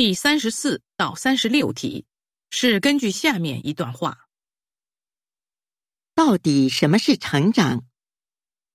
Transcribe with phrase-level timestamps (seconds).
[0.00, 2.06] 第三十四到三十六题
[2.48, 4.28] 是根据下面一段话：
[6.14, 7.84] 到底什么是成长？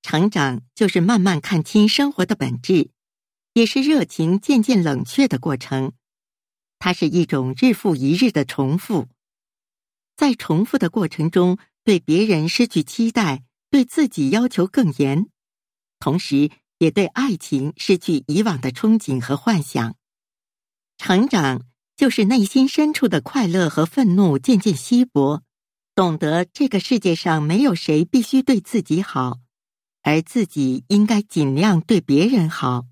[0.03, 2.91] 成长就是慢慢看清生活的本质，
[3.53, 5.93] 也是热情渐渐冷却的过程。
[6.77, 9.07] 它是一种日复一日的重复，
[10.15, 15.25] 在重复的过程中，对别人失去期待，对自己要求更严，
[15.97, 19.95] 同时也对爱情失去以往的憧憬和幻想。
[20.97, 21.61] 成长
[21.95, 25.43] 就是内心深处的快乐和愤怒渐渐稀薄，
[25.93, 29.39] 懂得这个世界上没有谁必须对自己好。
[30.01, 32.85] 而自己应该尽量对别人好，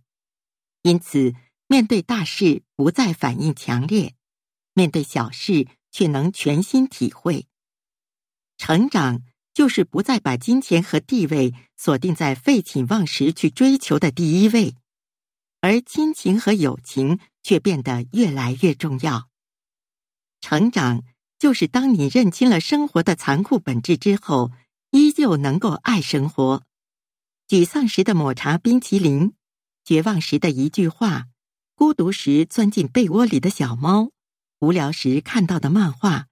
[0.82, 1.36] 因此
[1.68, 4.16] 面对大事不再反应强烈，
[4.74, 7.46] 面对小事却能全心体会。
[8.58, 9.22] 成长
[9.54, 14.76] 就是不再把金钱和地位锁定在废寝忘食去追求的第一位，
[15.64, 19.30] 而亲情和友情却变得越来越重要。
[20.42, 21.06] 成长
[21.40, 24.52] 就是当你认清了生活的残酷本质之后，
[24.92, 26.64] 依旧能够爱生活。
[27.48, 29.36] 沮丧时的抹茶冰淇淋，
[29.86, 31.28] 绝望时的一句话，
[31.76, 34.12] 孤独时钻进被窝里的小猫，
[34.60, 36.28] 无聊时看到的漫画，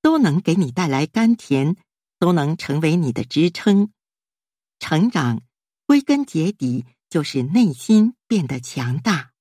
[0.00, 1.74] 都能给你带来甘甜，
[2.20, 3.90] 都能成为你的支撑。
[4.78, 5.42] 成长，
[5.86, 9.32] 归根结底就是内心变得强大。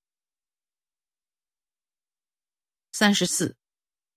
[2.91, 3.55] 三十四，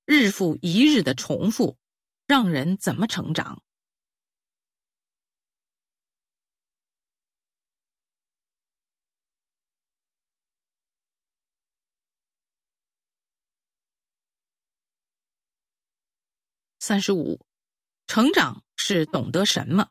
[0.07, 1.77] 日复一日的重复，
[2.27, 3.63] 让人怎么成长？
[16.79, 17.47] 三十五，
[18.07, 19.91] 成长是懂得什么？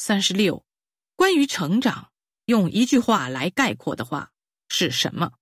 [0.00, 0.64] 三十六，
[1.16, 2.12] 关于成长，
[2.44, 4.30] 用一句话来概括的话
[4.68, 5.32] 是什么？